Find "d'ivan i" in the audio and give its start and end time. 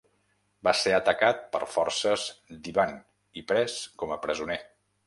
2.65-3.47